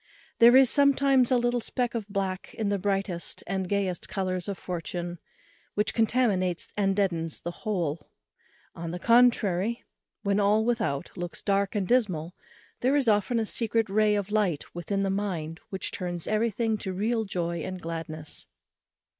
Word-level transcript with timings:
There 0.39 0.57
is 0.57 0.67
sometimes 0.67 1.29
a 1.31 1.37
little 1.37 1.59
speck 1.59 1.93
of 1.93 2.07
black 2.09 2.55
in 2.55 2.69
the 2.69 2.79
brightest 2.79 3.43
and 3.45 3.69
gayest 3.69 4.09
colours 4.09 4.47
of 4.47 4.57
fortune, 4.57 5.19
which 5.75 5.93
contaminates 5.93 6.73
and 6.75 6.95
deadens 6.95 7.41
the 7.41 7.51
whole. 7.51 8.09
On 8.73 8.89
the 8.89 8.97
contrary, 8.97 9.85
when 10.23 10.39
all 10.39 10.65
without 10.65 11.15
looks 11.15 11.43
dark 11.43 11.75
and 11.75 11.87
dismal, 11.87 12.33
there 12.79 12.95
is 12.95 13.07
often 13.07 13.37
a 13.39 13.45
secret 13.45 13.91
ray 13.91 14.15
of 14.15 14.31
light 14.31 14.73
within 14.73 15.03
the 15.03 15.11
mind, 15.11 15.59
which 15.69 15.91
turns 15.91 16.25
everything 16.25 16.79
to 16.79 16.93
real 16.93 17.23
joy 17.23 17.59
and 17.61 17.79
gladness. 17.79 18.47